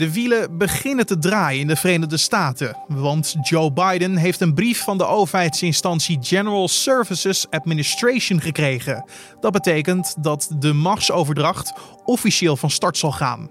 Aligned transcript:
De 0.00 0.12
wielen 0.12 0.58
beginnen 0.58 1.06
te 1.06 1.18
draaien 1.18 1.60
in 1.60 1.66
de 1.66 1.76
Verenigde 1.76 2.16
Staten, 2.16 2.76
want 2.88 3.34
Joe 3.40 3.72
Biden 3.72 4.16
heeft 4.16 4.40
een 4.40 4.54
brief 4.54 4.82
van 4.82 4.98
de 4.98 5.06
overheidsinstantie 5.06 6.18
General 6.20 6.68
Services 6.68 7.46
Administration 7.50 8.40
gekregen. 8.40 9.04
Dat 9.40 9.52
betekent 9.52 10.14
dat 10.18 10.50
de 10.58 10.72
machtsoverdracht 10.72 11.72
officieel 12.04 12.56
van 12.56 12.70
start 12.70 12.96
zal 12.96 13.12
gaan. 13.12 13.50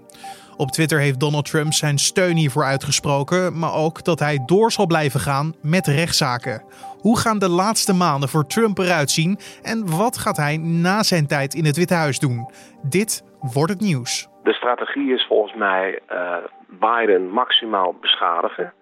Op 0.56 0.70
Twitter 0.70 1.00
heeft 1.00 1.20
Donald 1.20 1.44
Trump 1.44 1.72
zijn 1.72 1.98
steun 1.98 2.36
hiervoor 2.36 2.64
uitgesproken, 2.64 3.58
maar 3.58 3.74
ook 3.74 4.04
dat 4.04 4.18
hij 4.18 4.42
door 4.46 4.72
zal 4.72 4.86
blijven 4.86 5.20
gaan 5.20 5.54
met 5.62 5.86
rechtszaken. 5.86 6.62
Hoe 6.98 7.18
gaan 7.18 7.38
de 7.38 7.48
laatste 7.48 7.92
maanden 7.92 8.28
voor 8.28 8.46
Trump 8.46 8.78
eruit 8.78 9.10
zien 9.10 9.38
en 9.62 9.96
wat 9.96 10.18
gaat 10.18 10.36
hij 10.36 10.56
na 10.56 11.02
zijn 11.02 11.26
tijd 11.26 11.54
in 11.54 11.64
het 11.64 11.76
Witte 11.76 11.94
Huis 11.94 12.18
doen? 12.18 12.50
Dit 12.82 13.22
wordt 13.40 13.72
het 13.72 13.80
nieuws. 13.80 14.28
De 14.50 14.56
strategie 14.56 15.14
is 15.14 15.26
volgens 15.26 15.54
mij 15.54 16.00
uh, 16.12 16.36
Biden 16.66 17.28
maximaal 17.28 17.94
beschadigen 18.00 18.72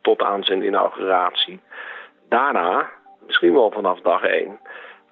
tot 0.00 0.22
aan 0.22 0.44
zijn 0.44 0.62
inauguratie. 0.62 1.60
Daarna, 2.28 2.90
misschien 3.26 3.52
wel 3.52 3.70
vanaf 3.70 4.00
dag 4.00 4.22
één, 4.22 4.60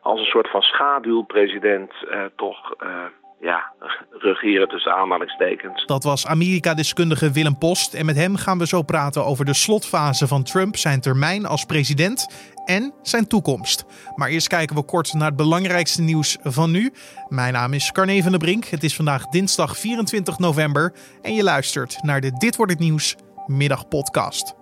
als 0.01 0.21
een 0.21 0.27
soort 0.27 0.51
van 0.51 0.63
schaduwpresident 0.63 1.93
uh, 2.03 2.25
toch 2.37 2.75
uh, 2.83 3.05
ja, 3.41 3.73
regeren 4.11 4.69
tussen 4.69 4.95
aanhalingstekens. 4.95 5.87
Dat 5.87 6.05
was 6.05 6.27
Amerika-deskundige 6.27 7.31
Willem 7.31 7.59
Post. 7.59 7.95
En 7.95 8.07
met 8.07 8.17
hem 8.17 8.37
gaan 8.37 8.59
we 8.59 8.67
zo 8.67 8.83
praten 8.83 9.25
over 9.25 9.45
de 9.45 9.55
slotfase 9.55 10.27
van 10.27 10.43
Trump, 10.43 10.77
zijn 10.77 11.01
termijn 11.01 11.47
als 11.47 11.65
president 11.65 12.27
en 12.65 12.95
zijn 13.03 13.27
toekomst. 13.27 13.85
Maar 14.17 14.29
eerst 14.29 14.49
kijken 14.49 14.77
we 14.77 14.85
kort 14.85 15.13
naar 15.13 15.29
het 15.29 15.37
belangrijkste 15.37 16.03
nieuws 16.03 16.39
van 16.43 16.71
nu. 16.71 16.93
Mijn 17.29 17.53
naam 17.53 17.73
is 17.73 17.93
Carne 17.93 18.23
van 18.23 18.31
der 18.31 18.41
Brink. 18.41 18.65
Het 18.65 18.85
is 18.85 18.97
vandaag 18.97 19.27
dinsdag 19.27 19.79
24 19.79 20.39
november 20.39 20.93
en 21.23 21.35
je 21.35 21.43
luistert 21.43 22.03
naar 22.03 22.21
de 22.21 22.33
Dit 22.33 22.57
wordt 22.57 22.73
het 22.73 22.81
nieuws 22.81 23.17
middagpodcast. 23.47 24.55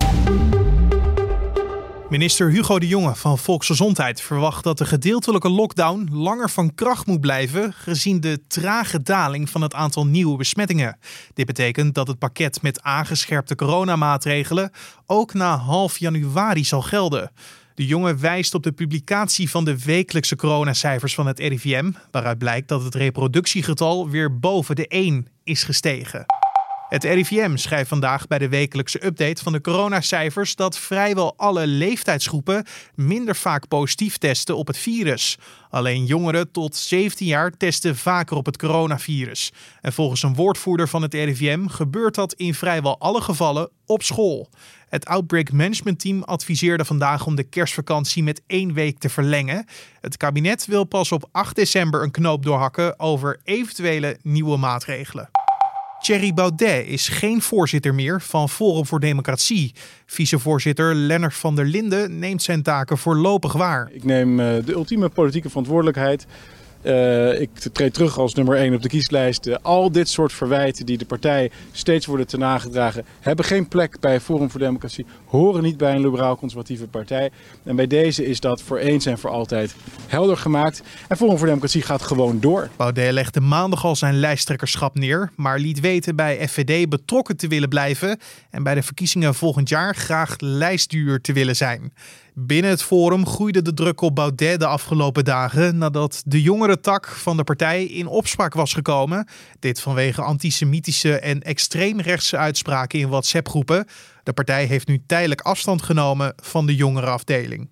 Minister 2.09 2.49
Hugo 2.49 2.79
de 2.79 2.87
Jonge 2.87 3.15
van 3.15 3.37
Volksgezondheid 3.37 4.21
verwacht 4.21 4.63
dat 4.63 4.77
de 4.77 4.85
gedeeltelijke 4.85 5.49
lockdown 5.49 6.07
langer 6.11 6.49
van 6.49 6.75
kracht 6.75 7.05
moet 7.05 7.21
blijven, 7.21 7.73
gezien 7.73 8.19
de 8.19 8.39
trage 8.47 9.01
daling 9.01 9.49
van 9.49 9.61
het 9.61 9.73
aantal 9.73 10.05
nieuwe 10.05 10.37
besmettingen. 10.37 10.97
Dit 11.33 11.45
betekent 11.45 11.95
dat 11.95 12.07
het 12.07 12.19
pakket 12.19 12.61
met 12.61 12.81
aangescherpte 12.81 13.55
coronamaatregelen 13.55 14.71
ook 15.05 15.33
na 15.33 15.57
half 15.57 15.97
januari 15.97 16.65
zal 16.65 16.81
gelden. 16.81 17.31
De 17.75 17.85
jonge 17.85 18.15
wijst 18.15 18.53
op 18.53 18.63
de 18.63 18.71
publicatie 18.71 19.49
van 19.49 19.65
de 19.65 19.83
wekelijkse 19.83 20.35
coronacijfers 20.35 21.15
van 21.15 21.27
het 21.27 21.39
RIVM, 21.39 21.91
waaruit 22.11 22.37
blijkt 22.37 22.67
dat 22.67 22.83
het 22.83 22.95
reproductiegetal 22.95 24.09
weer 24.09 24.39
boven 24.39 24.75
de 24.75 24.87
1 24.87 25.27
is 25.43 25.63
gestegen. 25.63 26.25
Het 26.89 27.03
RIVM 27.03 27.55
schrijft 27.55 27.89
vandaag 27.89 28.27
bij 28.27 28.37
de 28.37 28.49
wekelijkse 28.49 29.05
update 29.05 29.43
van 29.43 29.51
de 29.51 29.61
coronacijfers 29.61 30.55
dat 30.55 30.77
vrijwel 30.77 31.33
alle 31.37 31.67
leeftijdsgroepen 31.67 32.65
minder 32.95 33.35
vaak 33.35 33.67
positief 33.67 34.17
testen 34.17 34.57
op 34.57 34.67
het 34.67 34.77
virus. 34.77 35.37
Alleen 35.69 36.05
jongeren 36.05 36.51
tot 36.51 36.75
17 36.75 37.27
jaar 37.27 37.57
testen 37.57 37.95
vaker 37.95 38.37
op 38.37 38.45
het 38.45 38.57
coronavirus. 38.57 39.51
En 39.81 39.93
volgens 39.93 40.23
een 40.23 40.35
woordvoerder 40.35 40.87
van 40.87 41.01
het 41.01 41.13
RIVM 41.13 41.67
gebeurt 41.67 42.15
dat 42.15 42.33
in 42.33 42.53
vrijwel 42.53 42.99
alle 42.99 43.21
gevallen 43.21 43.69
op 43.85 44.03
school. 44.03 44.49
Het 44.87 45.05
Outbreak 45.05 45.51
Management 45.51 45.99
Team 45.99 46.23
adviseerde 46.23 46.85
vandaag 46.85 47.25
om 47.25 47.35
de 47.35 47.43
kerstvakantie 47.43 48.23
met 48.23 48.41
één 48.47 48.73
week 48.73 48.99
te 48.99 49.09
verlengen. 49.09 49.65
Het 50.01 50.17
kabinet 50.17 50.65
wil 50.65 50.83
pas 50.83 51.11
op 51.11 51.29
8 51.31 51.55
december 51.55 52.03
een 52.03 52.11
knoop 52.11 52.43
doorhakken 52.43 52.99
over 52.99 53.39
eventuele 53.43 54.17
nieuwe 54.21 54.57
maatregelen. 54.57 55.29
Thierry 55.99 56.33
Baudet 56.33 56.87
is 56.87 57.07
geen 57.07 57.41
voorzitter 57.41 57.95
meer 57.95 58.21
van 58.21 58.49
Forum 58.49 58.85
voor 58.85 58.99
Democratie. 58.99 59.73
Vicevoorzitter 60.05 60.95
Lennart 60.95 61.33
van 61.33 61.55
der 61.55 61.65
Linden 61.65 62.19
neemt 62.19 62.43
zijn 62.43 62.61
taken 62.61 62.97
voorlopig 62.97 63.53
waar. 63.53 63.89
Ik 63.91 64.03
neem 64.03 64.39
eh, 64.39 64.65
de 64.65 64.71
ultieme 64.71 65.09
politieke 65.09 65.49
verantwoordelijkheid 65.49 66.25
uh, 66.81 67.41
ik 67.41 67.49
treed 67.73 67.93
terug 67.93 68.17
als 68.17 68.33
nummer 68.33 68.55
1 68.55 68.73
op 68.73 68.81
de 68.81 68.89
kieslijst. 68.89 69.47
Uh, 69.47 69.55
al 69.61 69.91
dit 69.91 70.09
soort 70.09 70.33
verwijten 70.33 70.85
die 70.85 70.97
de 70.97 71.05
partij 71.05 71.51
steeds 71.71 72.05
worden 72.05 72.27
ten 72.27 72.39
nagedragen, 72.39 73.05
hebben 73.19 73.45
geen 73.45 73.67
plek 73.67 73.99
bij 73.99 74.19
Forum 74.19 74.49
voor 74.49 74.59
Democratie, 74.59 75.05
horen 75.25 75.63
niet 75.63 75.77
bij 75.77 75.95
een 75.95 76.01
liberaal-conservatieve 76.01 76.87
partij. 76.87 77.29
En 77.63 77.75
bij 77.75 77.87
deze 77.87 78.25
is 78.25 78.39
dat 78.39 78.61
voor 78.61 78.77
eens 78.77 79.05
en 79.05 79.17
voor 79.17 79.29
altijd 79.29 79.75
helder 80.07 80.37
gemaakt. 80.37 80.81
En 81.07 81.17
Forum 81.17 81.37
voor 81.37 81.47
Democratie 81.47 81.81
gaat 81.81 82.01
gewoon 82.01 82.39
door. 82.39 82.69
Baudet 82.75 83.11
legde 83.11 83.41
maandag 83.41 83.85
al 83.85 83.95
zijn 83.95 84.19
lijsttrekkerschap 84.19 84.95
neer, 84.95 85.31
maar 85.35 85.59
liet 85.59 85.79
weten 85.79 86.15
bij 86.15 86.47
FVD 86.47 86.89
betrokken 86.89 87.37
te 87.37 87.47
willen 87.47 87.69
blijven 87.69 88.19
en 88.49 88.63
bij 88.63 88.75
de 88.75 88.83
verkiezingen 88.83 89.35
volgend 89.35 89.69
jaar 89.69 89.95
graag 89.95 90.35
lijstduur 90.37 91.21
te 91.21 91.33
willen 91.33 91.55
zijn. 91.55 91.93
Binnen 92.41 92.71
het 92.71 92.83
forum 92.83 93.25
groeide 93.25 93.61
de 93.61 93.73
druk 93.73 94.01
op 94.01 94.15
Baudet 94.15 94.59
de 94.59 94.65
afgelopen 94.65 95.25
dagen 95.25 95.77
nadat 95.77 96.21
de 96.25 96.41
jongere 96.41 96.79
tak 96.79 97.07
van 97.07 97.37
de 97.37 97.43
partij 97.43 97.85
in 97.85 98.07
opspraak 98.07 98.53
was 98.53 98.73
gekomen. 98.73 99.27
Dit 99.59 99.81
vanwege 99.81 100.21
antisemitische 100.21 101.19
en 101.19 101.41
extreemrechtse 101.41 102.37
uitspraken 102.37 102.99
in 102.99 103.09
WhatsApp-groepen. 103.09 103.85
De 104.23 104.33
partij 104.33 104.65
heeft 104.65 104.87
nu 104.87 105.03
tijdelijk 105.07 105.41
afstand 105.41 105.81
genomen 105.81 106.33
van 106.43 106.65
de 106.65 106.75
jongere 106.75 107.09
afdeling. 107.09 107.67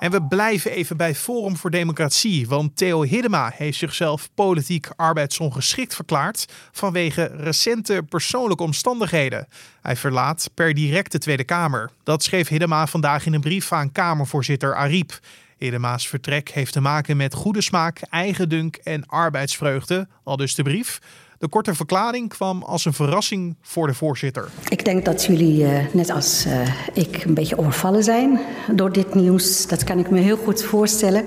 En 0.00 0.10
we 0.10 0.22
blijven 0.22 0.70
even 0.70 0.96
bij 0.96 1.14
Forum 1.14 1.56
voor 1.56 1.70
Democratie, 1.70 2.48
want 2.48 2.76
Theo 2.76 3.02
Hiddema 3.02 3.52
heeft 3.54 3.78
zichzelf 3.78 4.28
politiek 4.34 4.88
arbeidsongeschikt 4.96 5.94
verklaard 5.94 6.46
vanwege 6.72 7.30
recente 7.36 8.02
persoonlijke 8.08 8.62
omstandigheden. 8.62 9.48
Hij 9.82 9.96
verlaat 9.96 10.50
per 10.54 10.74
direct 10.74 11.12
de 11.12 11.18
Tweede 11.18 11.44
Kamer. 11.44 11.90
Dat 12.02 12.22
schreef 12.22 12.48
Hiddema 12.48 12.86
vandaag 12.86 13.26
in 13.26 13.34
een 13.34 13.40
brief 13.40 13.72
aan 13.72 13.92
Kamervoorzitter 13.92 14.74
Ariep. 14.74 15.20
Hiddema's 15.58 16.08
vertrek 16.08 16.50
heeft 16.50 16.72
te 16.72 16.80
maken 16.80 17.16
met 17.16 17.34
goede 17.34 17.60
smaak, 17.60 18.00
eigendunk 18.00 18.76
en 18.76 19.06
arbeidsvreugde, 19.06 20.08
al 20.24 20.36
dus 20.36 20.54
de 20.54 20.62
brief. 20.62 21.00
De 21.40 21.48
korte 21.48 21.74
verklaring 21.74 22.28
kwam 22.28 22.62
als 22.62 22.84
een 22.84 22.92
verrassing 22.92 23.56
voor 23.62 23.86
de 23.86 23.94
voorzitter. 23.94 24.48
Ik 24.68 24.84
denk 24.84 25.04
dat 25.04 25.24
jullie, 25.24 25.62
uh, 25.62 25.84
net 25.92 26.10
als 26.10 26.46
uh, 26.46 26.68
ik, 26.94 27.24
een 27.24 27.34
beetje 27.34 27.58
overvallen 27.58 28.04
zijn 28.04 28.40
door 28.74 28.92
dit 28.92 29.14
nieuws. 29.14 29.66
Dat 29.66 29.84
kan 29.84 29.98
ik 29.98 30.10
me 30.10 30.18
heel 30.18 30.36
goed 30.36 30.62
voorstellen. 30.62 31.24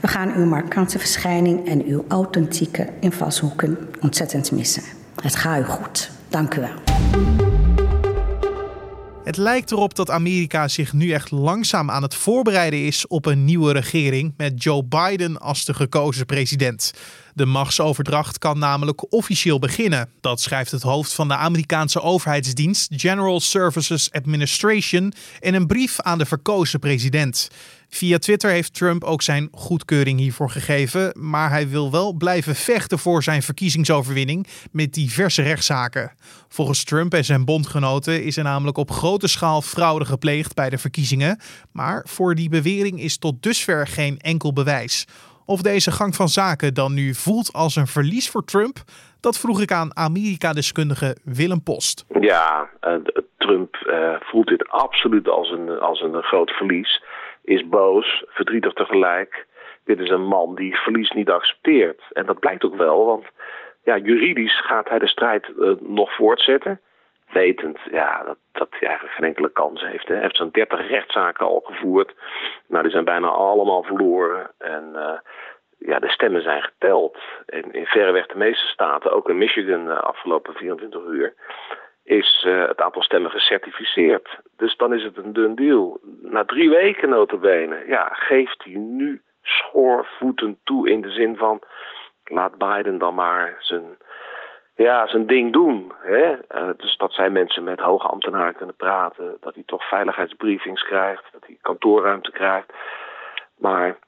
We 0.00 0.08
gaan 0.08 0.34
uw 0.34 0.44
markante 0.44 0.98
verschijning 0.98 1.66
en 1.66 1.84
uw 1.84 2.04
authentieke 2.08 2.88
invalshoeken 3.00 3.78
ontzettend 4.00 4.50
missen. 4.52 4.82
Het 5.22 5.36
gaat 5.36 5.60
u 5.60 5.64
goed. 5.64 6.10
Dank 6.28 6.54
u 6.54 6.60
wel. 6.60 6.74
Het 9.24 9.36
lijkt 9.36 9.70
erop 9.70 9.94
dat 9.94 10.10
Amerika 10.10 10.68
zich 10.68 10.92
nu 10.92 11.10
echt 11.10 11.30
langzaam 11.30 11.90
aan 11.90 12.02
het 12.02 12.14
voorbereiden 12.14 12.86
is 12.86 13.06
op 13.06 13.26
een 13.26 13.44
nieuwe 13.44 13.72
regering 13.72 14.34
met 14.36 14.62
Joe 14.62 14.84
Biden 14.84 15.38
als 15.38 15.64
de 15.64 15.74
gekozen 15.74 16.26
president. 16.26 16.92
De 17.34 17.46
machtsoverdracht 17.46 18.38
kan 18.38 18.58
namelijk 18.58 19.12
officieel 19.12 19.58
beginnen. 19.58 20.08
Dat 20.20 20.40
schrijft 20.40 20.70
het 20.70 20.82
hoofd 20.82 21.12
van 21.12 21.28
de 21.28 21.36
Amerikaanse 21.36 22.00
overheidsdienst 22.00 22.92
General 22.96 23.40
Services 23.40 24.10
Administration 24.10 25.12
in 25.40 25.54
een 25.54 25.66
brief 25.66 26.00
aan 26.00 26.18
de 26.18 26.26
verkozen 26.26 26.78
president. 26.78 27.50
Via 27.88 28.18
Twitter 28.18 28.50
heeft 28.50 28.74
Trump 28.74 29.04
ook 29.04 29.22
zijn 29.22 29.48
goedkeuring 29.52 30.18
hiervoor 30.18 30.50
gegeven, 30.50 31.12
maar 31.18 31.50
hij 31.50 31.68
wil 31.68 31.90
wel 31.90 32.12
blijven 32.12 32.56
vechten 32.56 32.98
voor 32.98 33.22
zijn 33.22 33.42
verkiezingsoverwinning 33.42 34.46
met 34.70 34.94
diverse 34.94 35.42
rechtszaken. 35.42 36.12
Volgens 36.48 36.84
Trump 36.84 37.14
en 37.14 37.24
zijn 37.24 37.44
bondgenoten 37.44 38.24
is 38.24 38.36
er 38.36 38.44
namelijk 38.44 38.76
op 38.76 38.90
grote 38.90 39.28
schaal 39.28 39.62
fraude 39.62 40.04
gepleegd 40.04 40.54
bij 40.54 40.70
de 40.70 40.78
verkiezingen, 40.78 41.40
maar 41.72 42.06
voor 42.08 42.34
die 42.34 42.48
bewering 42.48 43.00
is 43.00 43.16
tot 43.16 43.42
dusver 43.42 43.86
geen 43.86 44.18
enkel 44.18 44.52
bewijs. 44.52 45.06
Of 45.46 45.62
deze 45.62 45.90
gang 45.90 46.14
van 46.14 46.28
zaken 46.28 46.74
dan 46.74 46.94
nu 46.94 47.14
voelt 47.14 47.52
als 47.52 47.76
een 47.76 47.86
verlies 47.86 48.30
voor 48.30 48.44
Trump, 48.44 48.76
dat 49.20 49.38
vroeg 49.38 49.60
ik 49.60 49.72
aan 49.72 49.96
Amerika-deskundige 49.96 51.16
Willem 51.24 51.62
Post. 51.62 52.04
Ja, 52.20 52.68
uh, 52.82 52.94
Trump 53.38 53.76
uh, 53.86 54.14
voelt 54.20 54.48
dit 54.48 54.68
absoluut 54.68 55.28
als 55.28 55.50
een, 55.50 55.80
als 55.80 56.00
een 56.00 56.22
groot 56.22 56.50
verlies. 56.50 57.02
Is 57.44 57.68
boos, 57.68 58.24
verdrietig 58.26 58.72
tegelijk. 58.72 59.46
Dit 59.84 59.98
is 59.98 60.10
een 60.10 60.26
man 60.26 60.54
die 60.54 60.76
verlies 60.76 61.10
niet 61.10 61.30
accepteert. 61.30 62.02
En 62.12 62.26
dat 62.26 62.38
blijkt 62.38 62.64
ook 62.64 62.76
wel, 62.76 63.06
want 63.06 63.24
ja, 63.84 63.98
juridisch 63.98 64.60
gaat 64.66 64.88
hij 64.88 64.98
de 64.98 65.08
strijd 65.08 65.50
uh, 65.58 65.72
nog 65.80 66.14
voortzetten 66.14 66.80
wetend 67.32 67.78
ja, 67.90 68.22
dat, 68.24 68.38
dat 68.52 68.68
hij 68.70 68.88
eigenlijk 68.88 69.16
geen 69.16 69.26
enkele 69.28 69.52
kans 69.52 69.80
heeft. 69.80 70.08
Hè. 70.08 70.14
Hij 70.14 70.22
heeft 70.22 70.36
zo'n 70.36 70.50
30 70.50 70.88
rechtszaken 70.88 71.46
al 71.46 71.60
gevoerd. 71.64 72.14
Nou, 72.66 72.82
die 72.82 72.92
zijn 72.92 73.04
bijna 73.04 73.28
allemaal 73.28 73.82
verloren. 73.82 74.50
En 74.58 74.90
uh, 74.94 75.18
ja, 75.78 75.98
de 75.98 76.08
stemmen 76.08 76.42
zijn 76.42 76.62
geteld. 76.62 77.18
En 77.46 77.72
in 77.72 77.86
verreweg 77.86 78.26
de 78.26 78.36
meeste 78.38 78.66
staten, 78.66 79.12
ook 79.12 79.28
in 79.28 79.38
Michigan 79.38 79.84
de 79.84 79.94
afgelopen 79.94 80.54
24 80.54 81.04
uur, 81.04 81.34
is 82.04 82.44
uh, 82.46 82.66
het 82.66 82.80
aantal 82.80 83.02
stemmen 83.02 83.30
gecertificeerd. 83.30 84.38
Dus 84.56 84.76
dan 84.76 84.94
is 84.94 85.02
het 85.02 85.16
een 85.16 85.32
dun 85.32 85.54
deal. 85.54 86.00
Na 86.22 86.44
drie 86.44 86.70
weken 86.70 87.08
notabene, 87.08 87.84
ja, 87.86 88.08
geeft 88.12 88.64
hij 88.64 88.74
nu 88.74 89.22
schoorvoeten 89.42 90.58
toe 90.64 90.90
in 90.90 91.00
de 91.00 91.10
zin 91.10 91.36
van... 91.36 91.62
laat 92.24 92.58
Biden 92.58 92.98
dan 92.98 93.14
maar 93.14 93.56
zijn 93.58 93.96
ja, 94.74 95.06
zijn 95.06 95.26
ding 95.26 95.52
doen. 95.52 95.92
Hè? 96.02 96.32
Uh, 96.32 96.70
dus 96.76 96.96
dat 96.96 97.12
zijn 97.12 97.32
mensen 97.32 97.64
met 97.64 97.80
hoge 97.80 98.06
ambtenaren 98.06 98.54
kunnen 98.54 98.76
praten. 98.76 99.36
Dat 99.40 99.54
hij 99.54 99.62
toch 99.66 99.88
veiligheidsbriefings 99.88 100.82
krijgt. 100.82 101.24
Dat 101.32 101.42
hij 101.46 101.58
kantoorruimte 101.60 102.30
krijgt. 102.30 102.72
Maar 103.58 103.98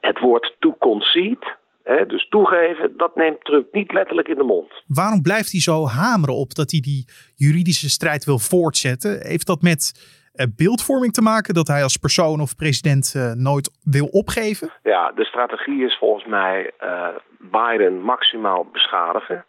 het 0.00 0.18
woord 0.20 0.56
to 0.58 0.76
concede, 0.78 1.56
hè, 1.82 2.06
dus 2.06 2.28
toegeven, 2.28 2.96
dat 2.96 3.16
neemt 3.16 3.44
Trump 3.44 3.72
niet 3.72 3.92
letterlijk 3.92 4.28
in 4.28 4.36
de 4.36 4.42
mond. 4.42 4.72
Waarom 4.86 5.22
blijft 5.22 5.50
hij 5.52 5.60
zo 5.60 5.86
hameren 5.86 6.34
op 6.34 6.54
dat 6.54 6.70
hij 6.70 6.80
die 6.80 7.04
juridische 7.34 7.90
strijd 7.90 8.24
wil 8.24 8.38
voortzetten? 8.38 9.26
Heeft 9.26 9.46
dat 9.46 9.62
met 9.62 9.92
uh, 10.34 10.46
beeldvorming 10.56 11.12
te 11.12 11.22
maken 11.22 11.54
dat 11.54 11.66
hij 11.66 11.82
als 11.82 11.96
persoon 11.96 12.40
of 12.40 12.56
president 12.56 13.14
uh, 13.16 13.32
nooit 13.32 13.70
wil 13.84 14.06
opgeven? 14.06 14.70
Ja, 14.82 15.12
de 15.12 15.24
strategie 15.24 15.84
is 15.84 15.98
volgens 15.98 16.26
mij 16.26 16.70
uh, 16.82 17.08
Biden 17.38 18.00
maximaal 18.00 18.66
beschadigen 18.72 19.44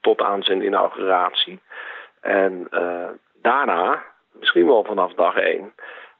tot 0.00 0.22
aan 0.22 0.42
zijn 0.42 0.62
inauguratie. 0.62 1.60
En 2.20 2.68
daarna, 3.42 4.04
misschien 4.32 4.66
wel 4.66 4.84
vanaf 4.84 5.12
dag 5.12 5.36
één, 5.36 5.74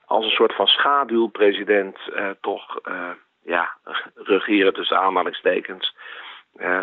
als 0.05 0.25
een 0.25 0.31
soort 0.31 0.55
van 0.55 0.67
schaduwpresident 0.67 1.99
toch 2.41 2.81
ja, 3.43 3.77
regeren 4.15 4.73
tussen 4.73 4.99
aanhalingstekens. 4.99 5.97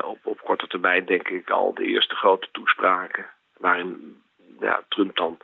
op, 0.01 0.17
op 0.23 0.41
korte 0.43 0.67
termijn 0.67 1.05
denk 1.05 1.27
ik 1.27 1.49
al 1.49 1.73
de 1.73 1.83
eerste 1.83 2.15
grote 2.15 2.47
toespraken. 2.51 3.25
Waarin 3.57 4.21
ja, 4.59 4.81
Trump 4.87 5.15
dan 5.15 5.37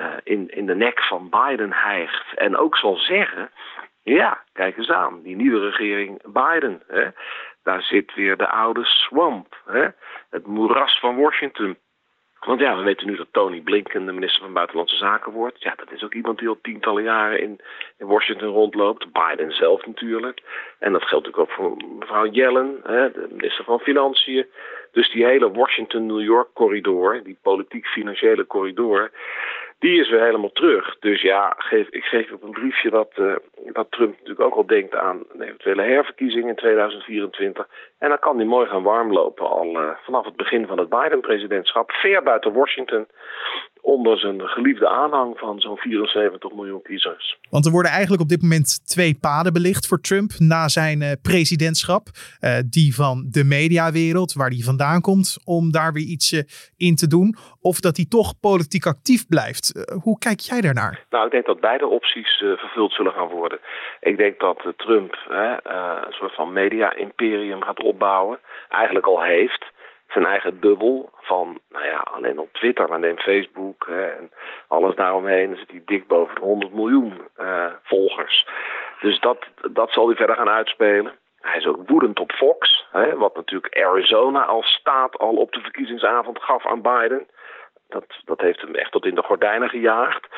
uh, 0.00 0.06
in, 0.22 0.48
in 0.48 0.66
de 0.66 0.74
nek 0.74 1.02
van 1.02 1.28
Biden 1.30 1.72
hijgt. 1.72 2.34
En 2.34 2.56
ook 2.56 2.76
zal 2.76 2.96
zeggen, 2.96 3.50
ja, 4.02 4.42
kijk 4.52 4.76
eens 4.76 4.90
aan, 4.90 5.22
die 5.22 5.36
nieuwe 5.36 5.60
regering 5.60 6.22
Biden. 6.32 6.82
Hè, 6.86 7.08
daar 7.62 7.82
zit 7.82 8.14
weer 8.14 8.36
de 8.36 8.48
oude 8.48 8.84
swamp, 8.84 9.62
hè, 9.66 9.88
het 10.30 10.46
moeras 10.46 10.98
van 10.98 11.16
Washington. 11.16 11.76
Want 12.46 12.60
ja, 12.60 12.76
we 12.76 12.82
weten 12.82 13.06
nu 13.06 13.16
dat 13.16 13.32
Tony 13.32 13.60
Blinken 13.60 14.06
de 14.06 14.12
minister 14.12 14.42
van 14.42 14.52
Buitenlandse 14.52 14.96
Zaken 14.96 15.32
wordt. 15.32 15.62
Ja, 15.62 15.74
dat 15.74 15.92
is 15.92 16.02
ook 16.04 16.14
iemand 16.14 16.38
die 16.38 16.48
al 16.48 16.58
tientallen 16.62 17.02
jaren 17.02 17.40
in, 17.40 17.60
in 17.98 18.06
Washington 18.06 18.48
rondloopt. 18.48 19.12
Biden 19.12 19.52
zelf 19.52 19.86
natuurlijk. 19.86 20.42
En 20.78 20.92
dat 20.92 21.02
geldt 21.02 21.26
natuurlijk 21.26 21.50
ook 21.50 21.56
voor 21.56 21.76
mevrouw 21.98 22.26
Yellen, 22.26 22.80
hè, 22.82 23.10
de 23.10 23.26
minister 23.30 23.64
van 23.64 23.80
Financiën. 23.80 24.46
Dus 24.92 25.10
die 25.10 25.24
hele 25.24 25.50
Washington-New 25.50 26.20
York 26.20 26.48
corridor, 26.54 27.22
die 27.22 27.38
politiek-financiële 27.42 28.46
corridor, 28.46 29.10
die 29.82 30.00
is 30.00 30.10
weer 30.10 30.24
helemaal 30.24 30.52
terug. 30.52 30.96
Dus 31.00 31.22
ja, 31.22 31.54
geef, 31.58 31.88
ik 31.88 32.04
geef 32.04 32.32
op 32.32 32.42
een 32.42 32.50
briefje 32.50 32.90
dat, 32.90 33.12
uh, 33.16 33.34
dat 33.72 33.90
Trump 33.90 34.12
natuurlijk 34.12 34.40
ook 34.40 34.54
al 34.54 34.66
denkt 34.66 34.94
aan 34.94 35.22
een 35.32 35.42
eventuele 35.42 35.82
herverkiezing 35.82 36.48
in 36.48 36.54
2024. 36.54 37.68
En 37.98 38.08
dan 38.08 38.18
kan 38.18 38.36
hij 38.36 38.46
mooi 38.46 38.68
gaan 38.68 38.82
warmlopen 38.82 39.48
al 39.48 39.80
uh, 39.80 39.90
vanaf 40.04 40.24
het 40.24 40.36
begin 40.36 40.66
van 40.66 40.78
het 40.78 40.88
Biden-presidentschap, 40.88 41.90
ver 41.92 42.22
buiten 42.22 42.52
Washington 42.52 43.06
onder 43.82 44.18
zijn 44.18 44.40
geliefde 44.40 44.88
aanhang 44.88 45.38
van 45.38 45.60
zo'n 45.60 45.76
74 45.76 46.52
miljoen 46.52 46.82
kiezers. 46.82 47.38
Want 47.50 47.66
er 47.66 47.72
worden 47.72 47.90
eigenlijk 47.90 48.22
op 48.22 48.28
dit 48.28 48.42
moment 48.42 48.86
twee 48.86 49.18
paden 49.20 49.52
belicht 49.52 49.86
voor 49.86 50.00
Trump 50.00 50.30
na 50.38 50.68
zijn 50.68 51.00
uh, 51.00 51.10
presidentschap. 51.22 52.06
Uh, 52.08 52.58
die 52.70 52.94
van 52.94 53.26
de 53.30 53.44
mediawereld, 53.44 54.32
waar 54.32 54.48
hij 54.48 54.58
vandaan 54.58 55.00
komt, 55.00 55.42
om 55.44 55.72
daar 55.72 55.92
weer 55.92 56.06
iets 56.06 56.32
uh, 56.32 56.40
in 56.76 56.94
te 56.94 57.06
doen. 57.06 57.36
Of 57.60 57.80
dat 57.80 57.96
hij 57.96 58.06
toch 58.08 58.40
politiek 58.40 58.86
actief 58.86 59.26
blijft. 59.28 59.64
hoe 60.02 60.18
kijk 60.18 60.40
jij 60.40 60.60
daarnaar? 60.60 61.04
Nou, 61.10 61.24
ik 61.26 61.32
denk 61.32 61.46
dat 61.46 61.60
beide 61.60 61.86
opties 61.86 62.36
vervuld 62.36 62.92
zullen 62.92 63.12
gaan 63.12 63.28
worden. 63.28 63.58
Ik 64.00 64.16
denk 64.16 64.40
dat 64.40 64.72
Trump 64.76 65.14
een 65.28 66.12
soort 66.12 66.34
van 66.34 66.52
media-imperium 66.52 67.62
gaat 67.62 67.82
opbouwen. 67.82 68.38
Eigenlijk 68.68 69.06
al 69.06 69.22
heeft 69.22 69.71
zijn 70.12 70.26
eigen 70.26 70.58
bubbel 70.58 71.10
van, 71.20 71.60
nou 71.70 71.84
ja, 71.84 71.96
alleen 71.96 72.38
op 72.38 72.52
Twitter, 72.52 72.98
neem 72.98 73.18
Facebook 73.18 73.86
hè, 73.88 74.06
en 74.06 74.30
alles 74.68 74.94
daaromheen, 74.94 75.56
zit 75.56 75.70
hij 75.70 75.82
dik 75.84 76.06
boven 76.06 76.34
de 76.34 76.40
100 76.40 76.72
miljoen 76.72 77.20
uh, 77.40 77.66
volgers. 77.82 78.46
Dus 79.00 79.20
dat, 79.20 79.38
dat 79.70 79.90
zal 79.90 80.06
hij 80.06 80.16
verder 80.16 80.36
gaan 80.36 80.48
uitspelen. 80.48 81.12
Hij 81.40 81.56
is 81.56 81.66
ook 81.66 81.88
woedend 81.88 82.20
op 82.20 82.32
Fox, 82.32 82.86
hè, 82.90 83.16
wat 83.16 83.34
natuurlijk 83.34 83.78
Arizona 83.78 84.44
als 84.44 84.66
staat 84.66 85.18
al 85.18 85.34
op 85.34 85.52
de 85.52 85.60
verkiezingsavond 85.60 86.42
gaf 86.42 86.66
aan 86.66 86.82
Biden. 86.82 87.26
Dat, 87.88 88.04
dat 88.24 88.40
heeft 88.40 88.60
hem 88.60 88.74
echt 88.74 88.92
tot 88.92 89.04
in 89.04 89.14
de 89.14 89.22
gordijnen 89.22 89.68
gejaagd. 89.68 90.28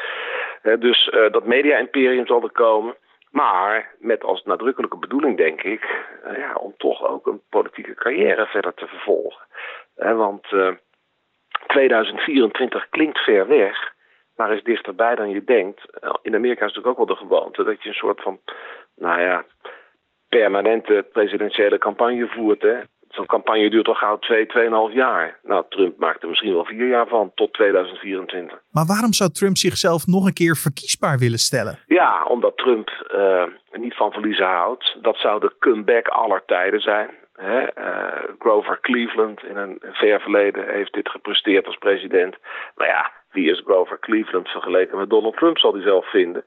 dus 0.79 1.07
uh, 1.07 1.33
dat 1.33 1.45
media-imperium 1.45 2.27
zal 2.27 2.43
er 2.43 2.53
komen. 2.53 2.97
Maar 3.35 3.95
met 3.99 4.25
als 4.25 4.45
nadrukkelijke 4.45 4.97
bedoeling, 4.97 5.37
denk 5.37 5.63
ik, 5.63 6.07
uh, 6.27 6.39
ja, 6.39 6.55
om 6.55 6.75
toch 6.77 7.07
ook 7.07 7.27
een 7.27 7.43
politieke 7.49 7.95
carrière 7.95 8.47
verder 8.47 8.75
te 8.75 8.87
vervolgen. 8.87 9.47
Want 9.95 10.53
uh, 10.53 10.67
eh, 10.69 10.75
2024 11.67 12.89
klinkt 12.89 13.19
ver 13.19 13.47
weg, 13.47 13.93
maar 14.37 14.53
is 14.53 14.63
dichterbij 14.63 15.15
dan 15.15 15.31
je 15.31 15.45
denkt. 15.45 15.83
in 16.23 16.35
Amerika 16.35 16.65
is 16.67 16.75
natuurlijk 16.75 16.87
ook 16.87 17.07
wel 17.07 17.17
de 17.17 17.23
gewoonte 17.23 17.65
dat 17.65 17.83
je 17.83 17.89
een 17.89 17.95
soort 17.95 18.23
van, 18.23 18.41
nou 18.97 19.21
ja, 19.21 19.45
permanente 20.29 21.07
presidentiële 21.13 21.79
campagne 21.79 22.29
voert. 22.29 22.63
Hè? 22.63 22.81
Zo'n 23.15 23.27
campagne 23.27 23.71
duurt 23.71 23.89
al 23.89 23.95
gauw 23.95 24.19
twee, 24.19 24.47
tweeënhalf 24.47 24.93
jaar. 24.93 25.39
Nou, 25.43 25.65
Trump 25.69 25.99
maakt 25.99 26.23
er 26.23 26.29
misschien 26.29 26.53
wel 26.53 26.65
vier 26.65 26.89
jaar 26.89 27.09
van, 27.09 27.33
tot 27.35 27.53
2024. 27.53 28.61
Maar 28.71 28.87
waarom 28.87 29.13
zou 29.13 29.31
Trump 29.31 29.57
zichzelf 29.57 30.07
nog 30.07 30.27
een 30.27 30.33
keer 30.33 30.57
verkiesbaar 30.57 31.19
willen 31.19 31.39
stellen? 31.39 31.79
Ja, 31.87 32.25
omdat 32.25 32.57
Trump 32.57 32.91
uh, 33.15 33.45
niet 33.73 33.95
van 33.95 34.13
verliezen 34.13 34.47
houdt. 34.47 34.97
Dat 35.03 35.17
zou 35.17 35.41
de 35.41 35.53
comeback 35.59 36.09
aller 36.09 36.43
tijden 36.47 36.81
zijn. 36.81 37.11
Hè? 37.35 37.61
Uh, 37.79 38.35
Grover 38.39 38.79
Cleveland 38.81 39.43
in 39.43 39.57
een 39.57 39.79
ver 39.81 40.21
verleden 40.21 40.69
heeft 40.69 40.93
dit 40.93 41.09
gepresteerd 41.09 41.67
als 41.67 41.77
president. 41.77 42.37
Maar 42.77 42.87
ja, 42.87 43.13
wie 43.31 43.51
is 43.51 43.63
Grover 43.65 43.99
Cleveland 43.99 44.49
vergeleken 44.49 44.99
met 44.99 45.11
Donald 45.11 45.37
Trump, 45.37 45.59
zal 45.59 45.73
hij 45.73 45.83
zelf 45.83 46.11
vinden. 46.11 46.45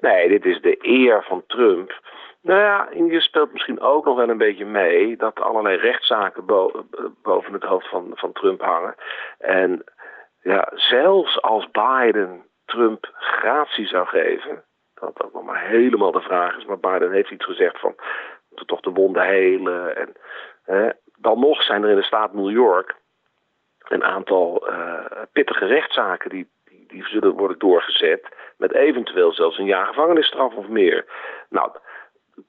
Nee, 0.00 0.28
dit 0.28 0.44
is 0.44 0.60
de 0.60 0.78
eer 0.80 1.24
van 1.28 1.42
Trump 1.46 1.92
nou 2.42 2.60
ja, 2.60 2.88
Indië 2.90 3.20
speelt 3.20 3.52
misschien 3.52 3.80
ook 3.80 4.04
nog 4.04 4.16
wel 4.16 4.28
een 4.28 4.38
beetje 4.38 4.64
mee 4.64 5.16
dat 5.16 5.40
allerlei 5.40 5.76
rechtszaken 5.76 6.46
boven 7.22 7.52
het 7.52 7.62
hoofd 7.62 7.88
van, 7.88 8.10
van 8.14 8.32
Trump 8.32 8.60
hangen. 8.60 8.94
En 9.38 9.84
ja, 10.42 10.68
zelfs 10.74 11.42
als 11.42 11.70
Biden 11.70 12.42
Trump 12.64 13.10
gratie 13.12 13.86
zou 13.86 14.06
geven, 14.06 14.64
dat 14.94 15.22
ook 15.24 15.32
nog 15.32 15.44
maar 15.44 15.64
helemaal 15.66 16.12
de 16.12 16.20
vraag 16.20 16.56
is, 16.56 16.64
maar 16.64 16.78
Biden 16.78 17.12
heeft 17.12 17.30
iets 17.30 17.44
gezegd 17.44 17.80
van 17.80 17.94
we 18.48 18.64
toch 18.64 18.80
de 18.80 18.90
wonden 18.90 19.22
helen. 19.22 19.96
En 19.96 20.12
hè, 20.64 20.90
dan 21.16 21.40
nog 21.40 21.62
zijn 21.62 21.82
er 21.82 21.90
in 21.90 21.96
de 21.96 22.02
staat 22.02 22.32
New 22.32 22.50
York 22.50 22.94
een 23.88 24.04
aantal 24.04 24.70
uh, 24.70 25.04
pittige 25.32 25.66
rechtszaken 25.66 26.30
die, 26.30 26.48
die, 26.64 26.84
die 26.88 27.04
zullen 27.04 27.32
worden 27.32 27.58
doorgezet 27.58 28.28
met 28.56 28.72
eventueel 28.72 29.32
zelfs 29.32 29.58
een 29.58 29.64
jaar 29.64 29.86
gevangenisstraf 29.86 30.54
of 30.54 30.68
meer. 30.68 31.04
Nou, 31.48 31.70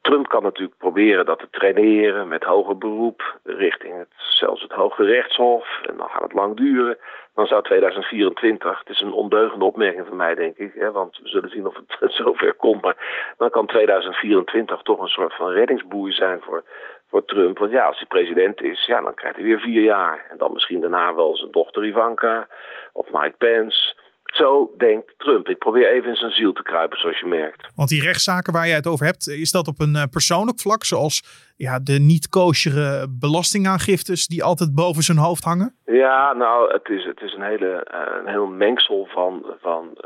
Trump 0.02 0.28
kan 0.28 0.44
natuurlijk 0.44 0.78
proberen 0.78 1.26
dat 1.26 1.40
te 1.40 1.48
traineren 1.52 2.28
met 2.28 2.44
hoger 2.44 2.78
beroep 2.78 3.40
richting 3.44 3.98
het, 3.98 4.08
zelfs 4.16 4.62
het 4.62 4.72
Hoge 4.72 5.04
Rechtshof. 5.04 5.80
En 5.82 5.98
dan 5.98 6.10
gaat 6.10 6.22
het 6.22 6.34
lang 6.34 6.58
duren. 6.58 6.98
Dan 7.36 7.48
zou 7.48 7.64
2024, 7.64 8.80
het 8.80 8.90
is 8.90 9.00
een 9.02 9.14
ondeugende 9.14 9.66
opmerking 9.66 10.08
van 10.08 10.18
mij 10.18 10.36
denk 10.36 10.58
ik, 10.58 10.74
hè, 10.74 10.92
want 10.92 11.20
we 11.24 11.30
zullen 11.30 11.50
zien 11.50 11.68
of 11.68 11.76
het 12.00 12.14
zover 12.22 12.54
komt. 12.54 12.82
Maar 12.82 13.34
dan 13.38 13.50
kan 13.50 13.66
2024 13.66 14.82
toch 14.82 15.00
een 15.00 15.08
soort 15.08 15.36
van 15.36 15.50
reddingsboei 15.50 16.12
zijn 16.12 16.42
voor, 16.42 16.64
voor 17.10 17.26
Trump. 17.26 17.58
Want 17.58 17.72
ja, 17.72 17.86
als 17.86 17.98
hij 17.98 18.08
president 18.08 18.62
is, 18.62 18.86
ja, 18.86 19.02
dan 19.02 19.14
krijgt 19.14 19.36
hij 19.36 19.46
weer 19.46 19.60
vier 19.60 19.82
jaar. 19.82 20.26
En 20.30 20.38
dan 20.38 20.54
misschien 20.54 20.82
daarna 20.82 21.16
wel 21.16 21.38
zijn 21.38 21.52
dochter 21.52 21.86
Ivanka 21.86 22.48
of 22.94 23.12
Mike 23.12 23.36
Pence. 23.38 23.96
Zo 24.32 24.74
denkt 24.78 25.14
Trump. 25.18 25.48
Ik 25.48 25.58
probeer 25.58 25.92
even 25.92 26.10
in 26.10 26.16
zijn 26.16 26.32
ziel 26.32 26.54
te 26.54 26.64
kruipen, 26.64 27.00
zoals 27.00 27.20
je 27.20 27.26
merkt. 27.26 27.68
Want 27.76 27.90
die 27.90 28.02
rechtszaken 28.02 28.54
waar 28.54 28.68
jij 28.68 28.76
het 28.76 28.88
over 28.88 29.06
hebt, 29.06 29.28
is 29.28 29.52
dat 29.52 29.68
op 29.68 29.80
een 29.80 29.96
eh, 29.96 30.04
persoonlijk 30.12 30.60
vlak, 30.60 30.84
zoals 30.84 31.24
ja, 31.58 31.80
de 31.80 32.00
niet 32.00 32.30
koosjere 32.30 33.08
belastingaangiftes 33.20 34.28
die 34.28 34.44
altijd 34.44 34.76
boven 34.76 35.04
zijn 35.04 35.18
hoofd 35.18 35.44
hangen? 35.44 35.76
Ja, 35.86 36.34
nou, 36.34 36.74
het 36.74 36.90
is, 36.90 37.06
het 37.06 37.22
is 37.22 37.34
een, 37.34 37.44
hele, 37.44 37.88
uh, 37.94 38.18
een 38.20 38.28
heel 38.28 38.48
mengsel 38.48 39.08
van, 39.12 39.46
van 39.62 39.98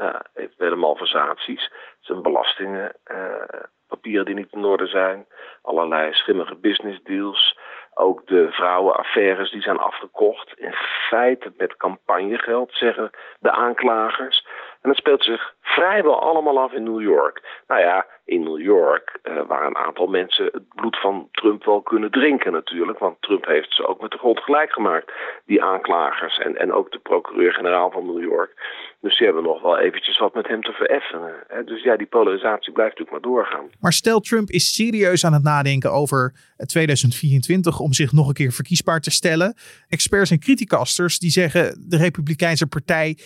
uh, 0.00 0.14
eventuele 0.34 0.76
malversaties. 0.76 1.72
zijn 2.00 2.22
belastingen, 2.22 2.92
papieren 3.88 4.24
die 4.24 4.34
niet 4.34 4.52
in 4.52 4.64
orde 4.64 4.86
zijn, 4.86 5.26
allerlei 5.62 6.12
schimmige 6.12 6.54
business 6.54 7.02
deals. 7.02 7.55
Ook 7.98 8.26
de 8.26 8.50
vrouwenaffaires 8.50 9.50
die 9.50 9.62
zijn 9.62 9.78
afgekocht. 9.78 10.52
In 10.58 10.74
feite 11.08 11.52
met 11.56 11.76
campagnegeld, 11.76 12.72
zeggen 12.72 13.10
de 13.40 13.50
aanklagers. 13.50 14.46
En 14.82 14.88
dat 14.88 14.96
speelt 14.96 15.24
zich 15.24 15.54
vrijwel 15.60 16.20
allemaal 16.20 16.58
af 16.58 16.72
in 16.72 16.82
New 16.82 17.00
York. 17.00 17.62
Nou 17.66 17.80
ja, 17.80 18.06
in 18.24 18.42
New 18.42 18.60
York, 18.60 19.18
uh, 19.22 19.46
waar 19.46 19.66
een 19.66 19.76
aantal 19.76 20.06
mensen 20.06 20.44
het 20.44 20.68
bloed 20.74 21.00
van 21.00 21.28
Trump 21.30 21.64
wel 21.64 21.82
kunnen 21.82 22.10
drinken 22.10 22.52
natuurlijk. 22.52 22.98
Want 22.98 23.16
Trump 23.20 23.46
heeft 23.46 23.74
ze 23.74 23.86
ook 23.86 24.00
met 24.00 24.10
de 24.10 24.18
grond 24.18 24.40
gelijk 24.40 24.72
gemaakt, 24.72 25.12
die 25.44 25.62
aanklagers 25.62 26.38
en, 26.38 26.56
en 26.56 26.72
ook 26.72 26.92
de 26.92 26.98
procureur-generaal 26.98 27.90
van 27.90 28.06
New 28.06 28.22
York. 28.22 28.50
Dus 29.00 29.16
die 29.18 29.26
hebben 29.26 29.44
nog 29.44 29.62
wel 29.62 29.78
eventjes 29.78 30.18
wat 30.18 30.34
met 30.34 30.48
hem 30.48 30.62
te 30.62 30.72
vereffenen. 30.72 31.34
Hè. 31.48 31.64
Dus 31.64 31.82
ja, 31.82 31.96
die 31.96 32.06
polarisatie 32.06 32.72
blijft 32.72 32.98
natuurlijk 32.98 33.24
maar 33.24 33.32
doorgaan. 33.32 33.70
Maar 33.80 33.92
stel 33.92 34.20
Trump 34.20 34.48
is 34.48 34.74
serieus 34.74 35.24
aan 35.24 35.32
het 35.32 35.42
nadenken 35.42 35.92
over 35.92 36.34
2024 36.56 37.78
om 37.78 37.92
zich 37.92 38.12
nog 38.12 38.28
een 38.28 38.34
keer 38.34 38.52
verkiesbaar 38.52 39.00
te 39.00 39.10
stellen. 39.10 39.54
Experts 39.88 40.30
en 40.30 40.38
criticasters 40.38 41.18
die 41.18 41.30
zeggen 41.30 41.88
de 41.88 41.96
Republikeinse 41.96 42.66
partij 42.66 43.18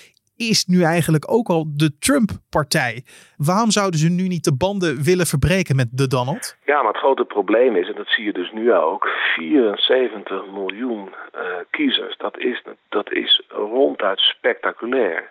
is 0.49 0.67
nu 0.67 0.83
eigenlijk 0.83 1.33
ook 1.33 1.49
al 1.49 1.65
de 1.77 1.99
Trump-partij. 1.99 3.05
Waarom 3.37 3.71
zouden 3.71 4.01
ze 4.01 4.09
nu 4.11 4.27
niet 4.29 4.45
de 4.45 4.57
banden 4.57 5.03
willen 5.03 5.27
verbreken 5.27 5.77
met 5.77 5.89
de 5.93 6.07
Donald? 6.07 6.57
Ja, 6.65 6.83
maar 6.83 6.93
het 6.93 7.03
grote 7.03 7.25
probleem 7.25 7.77
is, 7.77 7.89
en 7.89 7.95
dat 7.95 8.09
zie 8.09 8.25
je 8.25 8.33
dus 8.33 8.53
nu 8.53 8.73
ook, 8.73 9.09
74 9.35 10.47
miljoen 10.47 11.09
uh, 11.35 11.43
kiezers. 11.71 12.17
Dat 12.17 12.39
is, 12.39 12.63
dat 12.89 13.13
is 13.13 13.43
ronduit 13.49 14.19
spectaculair. 14.19 15.31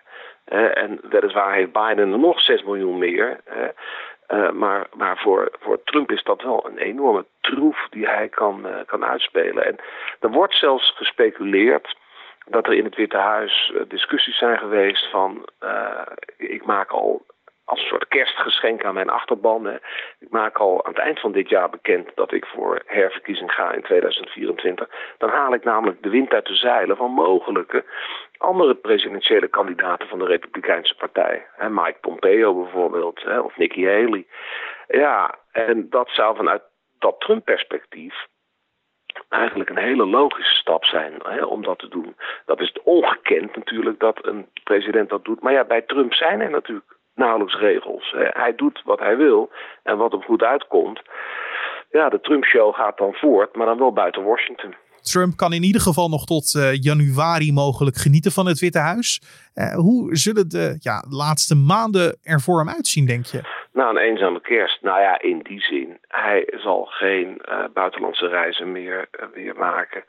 Uh, 0.52 0.78
en 0.82 1.00
weliswaar 1.10 1.54
heeft 1.54 1.72
Biden 1.72 2.12
er 2.12 2.18
nog 2.18 2.40
6 2.40 2.62
miljoen 2.62 2.98
meer. 2.98 3.40
Uh, 3.48 4.50
maar 4.50 4.86
maar 4.96 5.18
voor, 5.18 5.50
voor 5.60 5.82
Trump 5.84 6.10
is 6.10 6.22
dat 6.22 6.42
wel 6.42 6.66
een 6.66 6.78
enorme 6.78 7.24
troef 7.40 7.86
die 7.90 8.06
hij 8.06 8.28
kan, 8.28 8.66
kan 8.86 9.04
uitspelen. 9.04 9.66
En 9.66 9.76
er 10.20 10.30
wordt 10.30 10.54
zelfs 10.54 10.92
gespeculeerd 10.96 11.96
dat 12.48 12.66
er 12.66 12.72
in 12.72 12.84
het 12.84 12.96
Witte 12.96 13.16
Huis 13.16 13.72
eh, 13.74 13.82
discussies 13.88 14.38
zijn 14.38 14.58
geweest 14.58 15.10
van 15.10 15.48
uh, 15.60 16.02
ik 16.36 16.64
maak 16.64 16.90
al 16.90 17.26
als 17.64 17.80
een 17.80 17.86
soort 17.86 18.08
kerstgeschenk 18.08 18.84
aan 18.84 18.94
mijn 18.94 19.10
achterban. 19.10 19.68
Ik 20.18 20.30
maak 20.30 20.58
al 20.58 20.84
aan 20.84 20.92
het 20.92 21.00
eind 21.00 21.20
van 21.20 21.32
dit 21.32 21.48
jaar 21.48 21.70
bekend 21.70 22.10
dat 22.14 22.32
ik 22.32 22.46
voor 22.46 22.82
herverkiezing 22.86 23.52
ga 23.52 23.72
in 23.72 23.82
2024. 23.82 24.88
Dan 25.18 25.30
haal 25.30 25.54
ik 25.54 25.64
namelijk 25.64 26.02
de 26.02 26.10
wind 26.10 26.32
uit 26.32 26.46
de 26.46 26.54
zeilen 26.54 26.96
van 26.96 27.10
mogelijke 27.10 27.84
andere 28.38 28.74
presidentiële 28.74 29.48
kandidaten 29.48 30.08
van 30.08 30.18
de 30.18 30.24
Republikeinse 30.24 30.94
Partij. 30.94 31.46
Mike 31.68 31.98
Pompeo 32.00 32.62
bijvoorbeeld, 32.62 33.38
of 33.42 33.56
Nikki 33.56 33.86
Haley. 33.86 34.26
Ja, 34.88 35.38
en 35.52 35.90
dat 35.90 36.08
zou 36.08 36.36
vanuit 36.36 36.62
dat 36.98 37.20
Trump-perspectief 37.20 38.26
eigenlijk 39.28 39.70
een 39.70 39.78
hele 39.78 40.06
logische 40.06 40.54
stap 40.54 40.84
zijn 40.84 41.12
hè, 41.22 41.44
om 41.44 41.62
dat 41.62 41.78
te 41.78 41.88
doen. 41.88 42.16
Dat 42.46 42.60
is 42.60 42.76
ongekend 42.84 43.56
natuurlijk 43.56 44.00
dat 44.00 44.26
een 44.26 44.46
president 44.64 45.08
dat 45.08 45.24
doet. 45.24 45.40
Maar 45.42 45.52
ja, 45.52 45.64
bij 45.64 45.82
Trump 45.82 46.14
zijn 46.14 46.40
er 46.40 46.50
natuurlijk 46.50 46.96
nauwelijks 47.14 47.56
regels. 47.58 48.14
Hij 48.16 48.54
doet 48.54 48.82
wat 48.84 48.98
hij 48.98 49.16
wil 49.16 49.50
en 49.82 49.96
wat 49.96 50.12
hem 50.12 50.22
goed 50.22 50.42
uitkomt. 50.42 51.00
Ja, 51.90 52.08
de 52.08 52.20
Trump-show 52.20 52.74
gaat 52.74 52.98
dan 52.98 53.12
voort, 53.12 53.56
maar 53.56 53.66
dan 53.66 53.78
wel 53.78 53.92
buiten 53.92 54.24
Washington. 54.24 54.74
Trump 55.00 55.36
kan 55.36 55.52
in 55.52 55.62
ieder 55.62 55.80
geval 55.80 56.08
nog 56.08 56.24
tot 56.24 56.54
uh, 56.54 56.74
januari 56.74 57.52
mogelijk 57.52 57.96
genieten 57.96 58.32
van 58.32 58.46
het 58.46 58.58
Witte 58.58 58.78
Huis. 58.78 59.22
Uh, 59.54 59.74
hoe 59.74 60.16
zullen 60.16 60.48
de 60.48 60.76
ja, 60.78 61.04
laatste 61.08 61.54
maanden 61.54 62.18
er 62.22 62.40
voor 62.40 62.58
hem 62.58 62.68
uitzien, 62.68 63.06
denk 63.06 63.26
je? 63.26 63.59
Nou, 63.72 63.90
een 63.90 64.02
eenzame 64.02 64.40
kerst. 64.40 64.82
Nou 64.82 65.00
ja, 65.00 65.20
in 65.20 65.38
die 65.38 65.60
zin. 65.60 65.98
Hij 66.08 66.48
zal 66.56 66.84
geen 66.84 67.42
uh, 67.48 67.64
buitenlandse 67.72 68.26
reizen 68.26 68.72
meer, 68.72 69.08
meer 69.34 69.56
maken. 69.56 70.04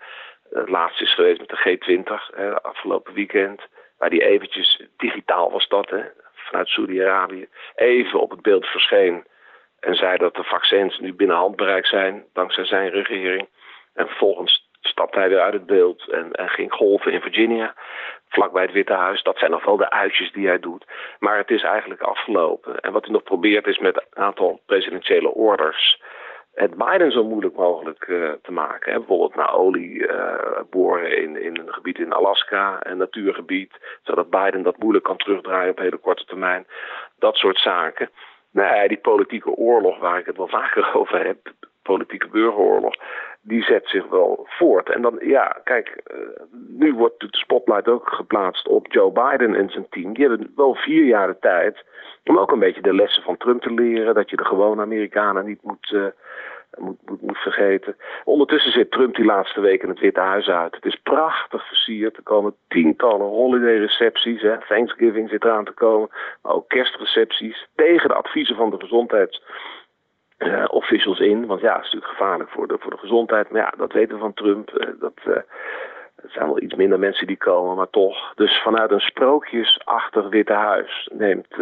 Het 0.50 0.70
laatste 0.70 1.03
is 1.03 1.13
geweest 1.13 1.39
met 1.39 1.50
de 1.50 1.77
G20 1.77 2.36
afgelopen 2.62 3.13
weekend. 3.13 3.62
Waar 3.98 4.10
die 4.10 4.24
eventjes, 4.24 4.84
digitaal 4.98 5.51
was 5.51 5.68
dat, 5.68 5.89
hè, 5.89 6.03
vanuit 6.34 6.68
Saudi-Arabië, 6.68 7.48
even 7.75 8.20
op 8.20 8.32
het 8.32 8.41
beeld 8.41 8.65
verscheen. 8.65 9.25
En 9.80 9.96
zei 9.96 10.18
dat 10.18 10.36
de 10.36 10.44
vaccins 10.44 11.00
nu 11.00 11.13
binnen 11.13 11.36
handbereik 11.36 11.86
zijn, 11.86 12.25
dankzij 12.34 12.65
zijn 12.65 12.89
regering. 12.89 13.50
En 13.94 14.08
vervolgens 14.08 14.70
stapte 14.82 15.20
hij 15.20 15.30
weer 15.30 15.41
uit 15.41 15.53
het 15.53 15.65
beeld 15.65 16.10
en, 16.10 16.32
en 16.32 16.50
ging 16.50 16.74
golven 16.74 17.12
in 17.12 17.22
Virginia, 17.22 17.75
vlakbij 18.31 18.61
het 18.61 18.71
Witte 18.71 18.93
Huis. 18.93 19.23
Dat 19.23 19.38
zijn 19.38 19.51
nog 19.51 19.65
wel 19.65 19.77
de 19.77 19.89
uitjes 19.89 20.31
die 20.31 20.47
hij 20.47 20.59
doet. 20.59 20.85
Maar 21.19 21.38
het 21.38 21.50
is 21.50 21.63
eigenlijk 21.63 22.01
afgelopen. 22.01 22.79
En 22.79 22.91
wat 22.91 23.03
hij 23.03 23.13
nog 23.13 23.23
probeert 23.23 23.67
is 23.67 23.79
met 23.79 23.95
een 23.95 24.23
aantal 24.23 24.61
presidentiële 24.65 25.33
orders 25.33 26.00
het 26.53 26.75
Biden 26.75 27.11
zo 27.11 27.23
moeilijk 27.23 27.55
mogelijk 27.55 28.07
uh, 28.07 28.31
te 28.41 28.51
maken. 28.51 28.91
Hè. 28.91 28.97
Bijvoorbeeld 28.97 29.35
naar 29.35 29.53
olie 29.53 30.07
uh, 30.07 30.59
boren 30.69 31.17
in, 31.17 31.43
in 31.43 31.57
een 31.57 31.73
gebied 31.73 32.00
in 32.00 32.13
Alaska, 32.13 32.77
een 32.79 32.97
natuurgebied, 32.97 34.00
zodat 34.03 34.29
Biden 34.29 34.63
dat 34.63 34.77
moeilijk 34.77 35.05
kan 35.05 35.17
terugdraaien 35.17 35.71
op 35.71 35.77
hele 35.77 35.97
korte 35.97 36.25
termijn. 36.25 36.67
Dat 37.19 37.35
soort 37.35 37.57
zaken. 37.57 38.09
Nee, 38.51 38.88
die 38.88 38.97
politieke 38.97 39.50
oorlog 39.50 40.00
waar 40.00 40.19
ik 40.19 40.25
het 40.25 40.38
wel 40.38 40.47
vaker 40.47 40.93
over 41.00 41.25
heb, 41.25 41.38
politieke 41.83 42.27
burgeroorlog, 42.27 42.95
die 43.41 43.63
zet 43.63 43.88
zich 43.88 44.07
wel 44.07 44.45
voort. 44.48 44.89
En 44.89 45.01
dan, 45.01 45.19
ja, 45.19 45.62
kijk, 45.63 46.01
uh, 46.13 46.17
nu 46.67 46.93
wordt 46.93 47.19
de 47.19 47.27
spotlight 47.31 47.88
ook 47.88 48.10
geplaatst 48.10 48.67
op 48.67 48.91
Joe 48.91 49.12
Biden 49.12 49.55
en 49.55 49.69
zijn 49.69 49.86
team. 49.89 50.13
Die 50.13 50.27
hebben 50.27 50.51
wel 50.55 50.75
vier 50.75 51.03
jaar 51.03 51.27
de 51.27 51.39
tijd 51.39 51.83
om 52.25 52.38
ook 52.38 52.51
een 52.51 52.60
beetje 52.60 52.81
de 52.81 52.93
lessen 52.93 53.24
van 53.24 53.38
Trump 53.38 53.62
te 53.62 53.74
leren. 53.74 54.15
Dat 54.15 54.29
je 54.29 54.36
de 54.36 54.45
gewone 54.45 54.81
Amerikanen 54.81 55.45
niet 55.45 55.63
moet, 55.63 55.91
uh, 55.91 56.05
moet, 56.77 56.98
moet, 57.05 57.21
moet, 57.21 57.38
vergeten. 57.38 57.95
Ondertussen 58.24 58.71
zit 58.71 58.91
Trump 58.91 59.15
die 59.15 59.25
laatste 59.25 59.62
week 59.62 59.83
in 59.83 59.89
het 59.89 60.00
Witte 60.00 60.19
Huis 60.19 60.48
uit. 60.48 60.75
Het 60.75 60.86
is 60.86 61.00
prachtig 61.03 61.67
versierd. 61.67 62.17
Er 62.17 62.24
komen 62.24 62.55
tientallen 62.67 63.27
holiday 63.27 63.77
recepties. 63.77 64.41
Hè. 64.41 64.57
Thanksgiving 64.67 65.29
zit 65.29 65.43
eraan 65.43 65.65
te 65.65 65.71
komen. 65.71 66.10
Maar 66.41 66.53
ook 66.53 66.69
kerstrecepties. 66.69 67.67
Tegen 67.75 68.10
de 68.10 68.15
adviezen 68.15 68.55
van 68.55 68.69
de 68.69 68.79
gezondheids 68.79 69.43
uh, 70.41 70.65
officials 70.67 71.19
in. 71.19 71.45
Want 71.45 71.62
ja, 71.62 71.75
het 71.75 71.86
is 71.86 71.91
natuurlijk 71.91 72.19
gevaarlijk 72.19 72.50
voor 72.50 72.67
de, 72.67 72.77
voor 72.79 72.91
de 72.91 72.98
gezondheid. 72.98 73.50
Maar 73.50 73.62
ja, 73.62 73.74
dat 73.77 73.93
weten 73.93 74.13
we 74.13 74.19
van 74.19 74.33
Trump. 74.33 74.71
Uh, 74.74 74.88
dat, 75.00 75.13
het 76.21 76.31
zijn 76.31 76.45
wel 76.45 76.62
iets 76.62 76.75
minder 76.75 77.00
mensen 77.00 77.27
die 77.27 77.38
komen, 77.38 77.75
maar 77.75 77.89
toch. 77.89 78.33
Dus 78.36 78.62
vanuit 78.62 78.91
een 78.91 79.00
sprookjesachtig 79.00 80.29
Witte 80.29 80.53
Huis 80.53 81.10
neemt, 81.13 81.55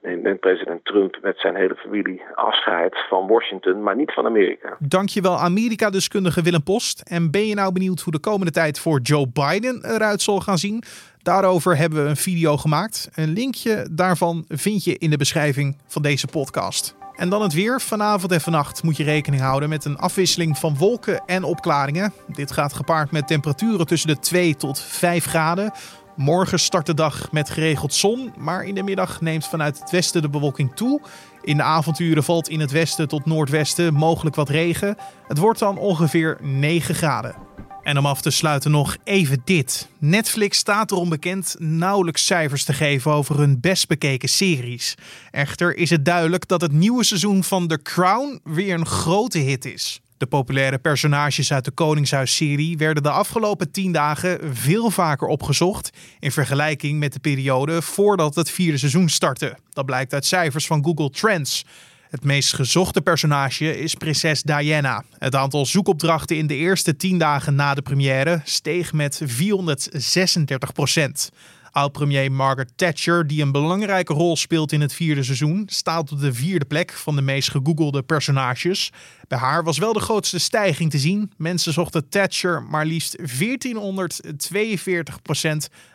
neemt, 0.00 0.40
president 0.40 0.84
Trump 0.84 1.18
met 1.22 1.38
zijn 1.38 1.56
hele 1.56 1.74
familie 1.74 2.22
afscheid 2.34 3.06
van 3.08 3.26
Washington, 3.26 3.82
maar 3.82 3.96
niet 3.96 4.12
van 4.12 4.26
Amerika. 4.26 4.76
Dankjewel 4.78 5.36
Amerika-deskundige 5.38 6.42
Willem 6.42 6.62
Post. 6.62 7.00
En 7.00 7.30
ben 7.30 7.46
je 7.46 7.54
nou 7.54 7.72
benieuwd 7.72 8.00
hoe 8.00 8.12
de 8.12 8.20
komende 8.20 8.52
tijd 8.52 8.80
voor 8.80 9.00
Joe 9.00 9.26
Biden 9.32 9.84
eruit 9.84 10.20
zal 10.20 10.40
gaan 10.40 10.58
zien? 10.58 10.82
Daarover 11.22 11.76
hebben 11.76 12.02
we 12.02 12.08
een 12.08 12.16
video 12.16 12.56
gemaakt. 12.56 13.10
Een 13.14 13.32
linkje 13.32 13.88
daarvan 13.90 14.44
vind 14.48 14.84
je 14.84 14.98
in 14.98 15.10
de 15.10 15.16
beschrijving 15.16 15.76
van 15.86 16.02
deze 16.02 16.26
podcast. 16.26 17.01
En 17.22 17.28
dan 17.28 17.42
het 17.42 17.52
weer. 17.52 17.80
Vanavond 17.80 18.32
en 18.32 18.40
vannacht 18.40 18.82
moet 18.82 18.96
je 18.96 19.04
rekening 19.04 19.42
houden 19.42 19.68
met 19.68 19.84
een 19.84 19.98
afwisseling 19.98 20.58
van 20.58 20.76
wolken 20.76 21.22
en 21.26 21.44
opklaringen. 21.44 22.12
Dit 22.26 22.52
gaat 22.52 22.72
gepaard 22.72 23.10
met 23.10 23.26
temperaturen 23.26 23.86
tussen 23.86 24.08
de 24.08 24.18
2 24.18 24.56
tot 24.56 24.80
5 24.80 25.24
graden. 25.24 25.72
Morgen 26.16 26.58
start 26.58 26.86
de 26.86 26.94
dag 26.94 27.32
met 27.32 27.50
geregeld 27.50 27.94
zon, 27.94 28.32
maar 28.38 28.64
in 28.64 28.74
de 28.74 28.82
middag 28.82 29.20
neemt 29.20 29.46
vanuit 29.46 29.78
het 29.78 29.90
westen 29.90 30.22
de 30.22 30.28
bewolking 30.28 30.74
toe. 30.74 31.00
In 31.42 31.56
de 31.56 31.62
avonturen 31.62 32.24
valt 32.24 32.48
in 32.48 32.60
het 32.60 32.70
westen 32.70 33.08
tot 33.08 33.26
noordwesten 33.26 33.94
mogelijk 33.94 34.36
wat 34.36 34.48
regen. 34.48 34.96
Het 35.28 35.38
wordt 35.38 35.58
dan 35.58 35.78
ongeveer 35.78 36.38
9 36.40 36.94
graden. 36.94 37.34
En 37.82 37.98
om 37.98 38.06
af 38.06 38.20
te 38.20 38.30
sluiten 38.30 38.70
nog 38.70 38.96
even 39.04 39.42
dit. 39.44 39.88
Netflix 39.98 40.58
staat 40.58 40.90
erom 40.90 41.08
bekend 41.08 41.56
nauwelijks 41.58 42.26
cijfers 42.26 42.64
te 42.64 42.72
geven 42.72 43.12
over 43.12 43.38
hun 43.38 43.60
best 43.60 43.88
bekeken 43.88 44.28
series. 44.28 44.94
Echter 45.30 45.76
is 45.76 45.90
het 45.90 46.04
duidelijk 46.04 46.48
dat 46.48 46.60
het 46.60 46.72
nieuwe 46.72 47.04
seizoen 47.04 47.44
van 47.44 47.66
The 47.66 47.82
Crown 47.82 48.40
weer 48.44 48.74
een 48.74 48.86
grote 48.86 49.38
hit 49.38 49.64
is. 49.64 50.00
De 50.16 50.26
populaire 50.26 50.78
personages 50.78 51.52
uit 51.52 51.64
de 51.64 51.70
Koningshuis-serie 51.70 52.76
werden 52.76 53.02
de 53.02 53.10
afgelopen 53.10 53.70
tien 53.70 53.92
dagen 53.92 54.54
veel 54.54 54.90
vaker 54.90 55.26
opgezocht 55.28 55.90
in 56.18 56.32
vergelijking 56.32 56.98
met 56.98 57.12
de 57.12 57.18
periode 57.18 57.82
voordat 57.82 58.34
het 58.34 58.50
vierde 58.50 58.78
seizoen 58.78 59.08
startte. 59.08 59.58
Dat 59.70 59.86
blijkt 59.86 60.12
uit 60.12 60.26
cijfers 60.26 60.66
van 60.66 60.84
Google 60.84 61.10
Trends. 61.10 61.64
Het 62.12 62.24
meest 62.24 62.54
gezochte 62.54 63.00
personage 63.00 63.78
is 63.78 63.94
prinses 63.94 64.42
Diana. 64.42 65.04
Het 65.18 65.34
aantal 65.34 65.66
zoekopdrachten 65.66 66.36
in 66.36 66.46
de 66.46 66.54
eerste 66.54 66.96
10 66.96 67.18
dagen 67.18 67.54
na 67.54 67.74
de 67.74 67.82
première 67.82 68.40
steeg 68.44 68.92
met 68.92 69.20
436 69.24 70.72
procent. 70.72 71.30
Oud-premier 71.70 72.32
Margaret 72.32 72.72
Thatcher, 72.76 73.26
die 73.26 73.42
een 73.42 73.52
belangrijke 73.52 74.12
rol 74.12 74.36
speelt 74.36 74.72
in 74.72 74.80
het 74.80 74.92
vierde 74.92 75.22
seizoen, 75.22 75.62
staat 75.66 76.12
op 76.12 76.20
de 76.20 76.32
vierde 76.32 76.64
plek 76.64 76.92
van 76.92 77.16
de 77.16 77.22
meest 77.22 77.50
gegoogelde 77.50 78.02
personages. 78.02 78.92
Bij 79.28 79.38
haar 79.38 79.64
was 79.64 79.78
wel 79.78 79.92
de 79.92 80.00
grootste 80.00 80.38
stijging 80.38 80.90
te 80.90 80.98
zien. 80.98 81.32
Mensen 81.36 81.72
zochten 81.72 82.08
Thatcher 82.08 82.62
maar 82.62 82.86
liefst 82.86 83.16
1442% 83.18 83.22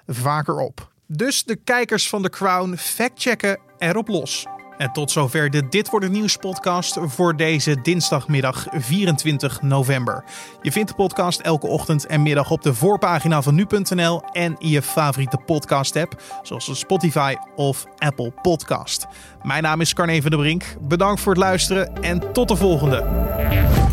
vaker 0.07 0.59
op. 0.59 0.91
Dus 1.07 1.43
de 1.43 1.55
kijkers 1.55 2.09
van 2.09 2.21
The 2.21 2.29
Crown 2.29 2.75
factchecken 2.75 3.59
erop 3.77 4.07
los. 4.07 4.45
En 4.77 4.91
tot 4.91 5.11
zover 5.11 5.49
de 5.49 5.67
Dit 5.69 5.89
wordt 5.89 6.05
het 6.05 6.15
nieuws 6.15 6.37
podcast 6.37 6.97
voor 7.01 7.35
deze 7.35 7.81
dinsdagmiddag 7.81 8.65
24 8.71 9.61
november. 9.61 10.23
Je 10.61 10.71
vindt 10.71 10.89
de 10.89 10.95
podcast 10.95 11.39
elke 11.39 11.67
ochtend 11.67 12.05
en 12.05 12.21
middag 12.21 12.51
op 12.51 12.61
de 12.61 12.73
voorpagina 12.73 13.41
van 13.41 13.55
nu.nl 13.55 14.21
en 14.31 14.55
in 14.57 14.69
je 14.69 14.81
favoriete 14.81 15.37
podcast 15.45 15.95
app, 15.95 16.21
zoals 16.41 16.79
Spotify 16.79 17.35
of 17.55 17.85
Apple 17.97 18.31
Podcast. 18.41 19.07
Mijn 19.43 19.63
naam 19.63 19.81
is 19.81 19.93
Carne 19.93 20.21
van 20.21 20.31
der 20.31 20.39
Brink. 20.39 20.75
Bedankt 20.81 21.21
voor 21.21 21.33
het 21.33 21.41
luisteren 21.41 22.01
en 22.01 22.33
tot 22.33 22.47
de 22.47 22.55
volgende. 22.55 23.86